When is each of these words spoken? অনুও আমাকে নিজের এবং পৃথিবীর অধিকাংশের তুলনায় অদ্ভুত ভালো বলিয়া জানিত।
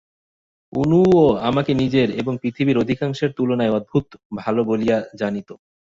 অনুও 0.73 1.19
আমাকে 1.41 1.71
নিজের 1.73 2.07
এবং 2.11 2.33
পৃথিবীর 2.41 2.77
অধিকাংশের 2.77 3.31
তুলনায় 3.31 3.75
অদ্ভুত 3.75 4.05
ভালো 4.37 4.61
বলিয়া 4.63 4.97
জানিত। 5.19 5.49